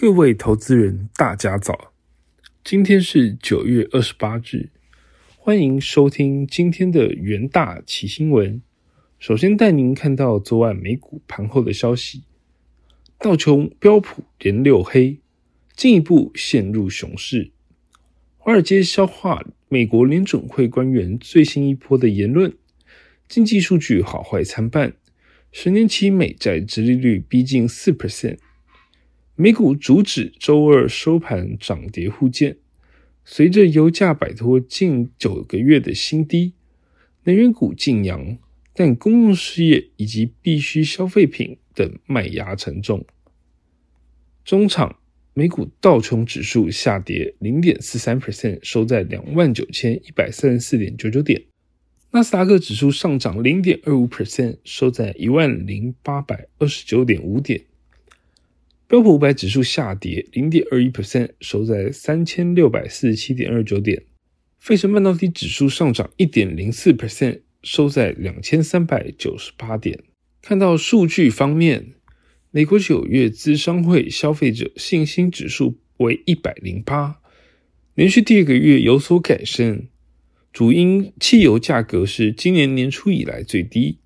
[0.00, 1.92] 各位投资人，大家早！
[2.64, 4.70] 今天是九月二十八日，
[5.36, 8.62] 欢迎收听今天的元大奇新闻。
[9.18, 12.22] 首先带您看到昨晚美股盘后的消息：
[13.18, 15.18] 道琼、标普连六黑，
[15.76, 17.50] 进一步陷入熊市。
[18.38, 22.56] 华尔街消化美国联准会官员最新一波的言论，
[23.28, 24.94] 经济数据好坏参半，
[25.52, 28.38] 十年期美债殖利率逼近四 percent。
[29.40, 32.58] 美股主指周二收盘涨跌互见，
[33.24, 36.52] 随着油价摆脱近九个月的新低，
[37.24, 38.36] 能源股劲扬，
[38.74, 43.02] 但公用事业以及必需消费品等卖压沉重。
[44.44, 44.98] 中场，
[45.32, 51.40] 美股道琼指数下跌零点四三 percent，收在两万九千一百三十四点九九点；
[52.10, 57.62] 纳斯达克指数上涨零点二五 percent，收在一万零八百二十九点五点。
[58.90, 64.02] 标普五百指数下跌零点二一 percent，收在三千六百四十七点二九点。
[64.58, 70.02] 费城半导体指数上涨一点零四 percent，收在两千三百九十八点。
[70.42, 71.92] 看到数据方面，
[72.50, 77.20] 美国九月资商会消费者信心指数为一百零八，
[77.94, 79.86] 连续第二个月有所改善，
[80.52, 84.00] 主因汽油价格是今年年初以来最低。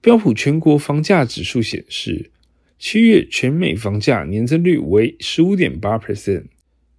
[0.00, 2.30] 标普全国房价指数显示。
[2.78, 6.44] 七月全美房价年增率为十五点八 percent，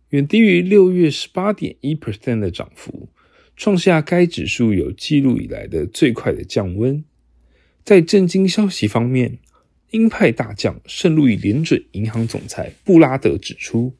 [0.09, 3.09] 远低于六月十八点一 percent 的涨幅，
[3.56, 7.03] 创下该指数有记录以来的最快的降温。
[7.83, 9.38] 在震惊消息方面，
[9.92, 13.94] 鹰派大将圣路易联准银行总裁布拉德指出，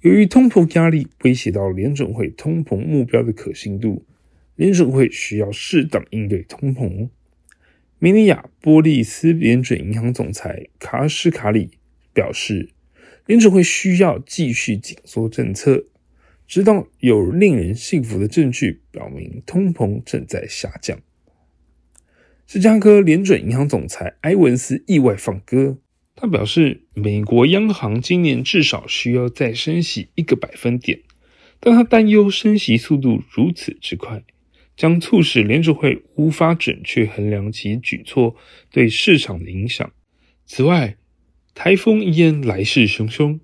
[0.00, 4.04] 由于通膨压力威胁到联准会通膨目标的可信度，
[4.56, 7.08] 联准会需要适当应对通膨。
[7.98, 11.70] 明尼亚波利斯联准银行总裁卡什卡里
[12.12, 12.68] 表示，
[13.24, 15.86] 联准会需要继续紧缩政策，
[16.46, 21.00] 直到有令人信服的证据表明通膨正在下降。
[22.46, 25.78] 芝加哥联准银行总裁埃文斯意外放歌，
[26.14, 31.00] 他表示，美国央行今年至少需要再升息一个百分点，
[31.58, 34.22] 但他担忧升息速度如此之快。
[34.76, 38.36] 将促使联储会无法准确衡量其举措
[38.70, 39.90] 对市场的影响。
[40.44, 40.96] 此外，
[41.54, 43.40] 台风伊恩来势汹汹，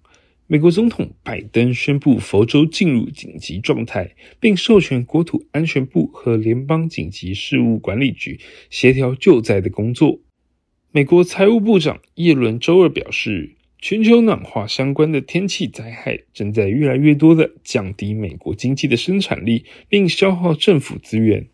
[0.47, 8.39] 美国总统拜登宣布佛州进入紧急状态，并授权国土安全部和联邦紧急事务管理局
[8.69, 10.21] 协调救灾的工作。
[10.91, 13.57] 美国财务部长耶伦周二表示。
[13.85, 21.49] 全球暖化相关的天气灾害正在越来越多的降低美国经济的生产力，并消耗政府资源。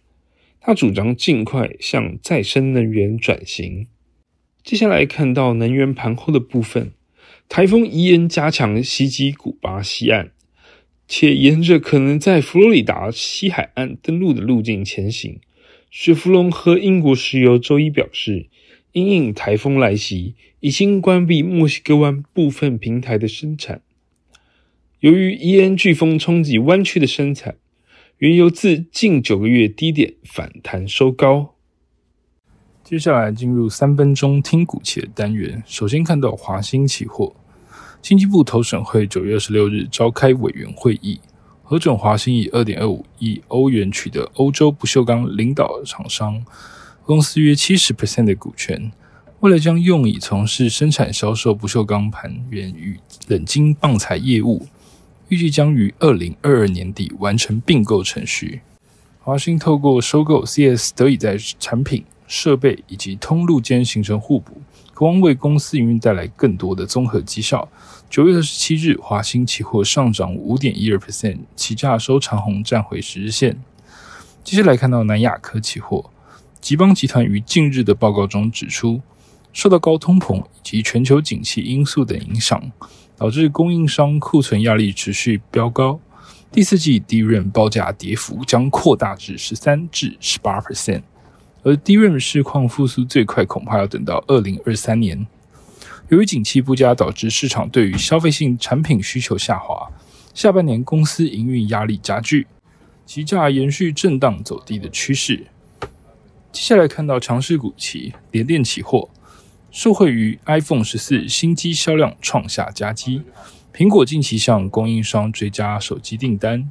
[0.61, 3.87] 他主张尽快向再生能源转型。
[4.62, 6.93] 接下来看到能源盘后的部分，
[7.49, 10.33] 台风伊恩加强袭击古巴西岸，
[11.09, 15.41] 且沿着可能在佛罗里达西海岸登陆的路径前行。
[15.91, 18.49] 雪佛龙和英国石油周一表示。
[18.93, 23.82] 因应台风来袭，已经关闭墨西哥湾部分平台的生产。
[25.00, 27.56] 由于伊恩飓风冲击湾区的生产，
[28.19, 31.54] 原油自近九个月低点反弹收高。
[32.82, 35.62] 接下来进入三分钟听股期的单元。
[35.66, 37.37] 首先看到华兴期货，
[38.00, 41.21] 经济部投审会九月二十六日召开委员会议，
[41.62, 46.43] 核准华兴以二点二五亿欧元取得欧洲不锈钢领导厂商。
[47.08, 48.92] 公司约七十 percent 的股权，
[49.41, 54.66] 未来将用以从事生产销售不锈钢盘源与冷晶棒材业务，
[55.28, 58.60] 预计将于二零二二年底完成并购程序。
[59.20, 64.60] 华兴透过收购 CS，得以在产品、设备以及通路间形成互补，
[64.92, 67.66] 渴望为公司营运带来更多的综合绩效。
[68.10, 73.58] 九月二十七日，华兴期货上涨五点一二 percent，起价收长红，站回十日线。
[74.44, 76.10] 接下来看到南亚科期货。
[76.60, 79.00] 吉邦集团于近日的报告中指出，
[79.52, 82.70] 受到高通膨以及全球景气因素等影响，
[83.16, 85.98] 导致供应商库存压力持续飙高。
[86.50, 91.03] 第四季低润报价跌幅将扩大至十三至十八 percent，
[91.62, 95.27] 而低润市况复苏最快恐怕要等到二零二三年。
[96.09, 99.88] 由于景气不佳，导致市场对于消费性产品需求下滑，
[100.34, 102.47] 下半年公司营运压力加剧，
[103.06, 105.47] 期价延续震荡走低的趋势。
[106.59, 109.09] 接下来看到强势股期联电期货，
[109.71, 113.22] 受惠于 iPhone 十四新机销量创下佳绩，
[113.72, 116.69] 苹果近期向供应商追加手机订单，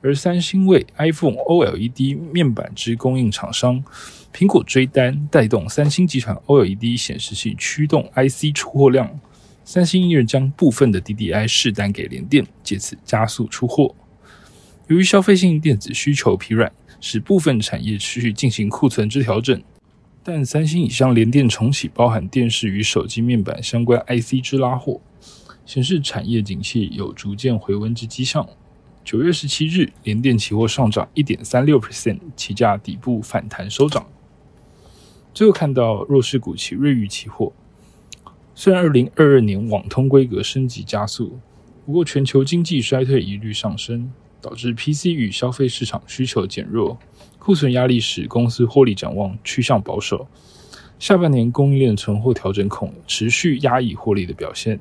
[0.00, 3.84] 而三星为 iPhone OLED 面板之供应厂商，
[4.32, 9.20] 苹果追单带动三星集团 OLED 显示器驱动 IC 出货量
[9.66, 13.94] 三星依然将部分的 DDI 试单给联电，借此加速出货。
[14.86, 19.62] 由于消费性电子需求疲软，使部分产业持续进行库存之调整，
[20.22, 25.00] 但三星已向联电重启包含电视与手机面板相关 IC 之拉货，
[25.64, 28.48] 显示产业景气有逐渐回温之迹象。
[29.04, 34.04] 九月十七日，联电期货上涨一点三六 percent，期价底部反弹收涨。
[35.32, 37.52] 最后看到弱势股期瑞昱期货，
[38.54, 41.38] 虽然二零二二年网通规格升级加速，
[41.84, 44.10] 不过全球经济衰退疑虑上升，
[44.46, 46.96] 导致 PC 与消费市场需求减弱，
[47.40, 50.28] 库存压力使公司获利展望趋向保守。
[51.00, 54.78] 下半年供应链存货调整恐持续压抑获利的表现。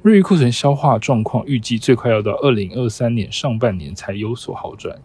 [0.00, 4.96] 瑞昱库存消化状况预计最快要到二零二三年上半年才有所好转。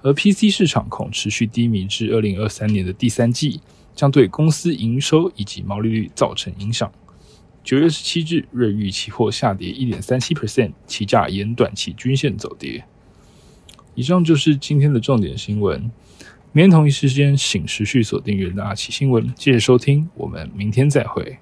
[0.00, 3.60] 而 PC 市场恐持续低迷至二零二三年的第三季，
[3.94, 6.90] 将对公司营收以及毛利率造成影响。
[7.70, 12.84] 九月十七日，瑞玉期货下跌一点三七 percent，期价沿短期均线走跌。
[13.94, 15.88] 以上就是今天的重点新闻。
[16.50, 19.32] 明天同一时间，请持续锁定元大奇新闻。
[19.38, 21.38] 谢谢收听，我们明天再会。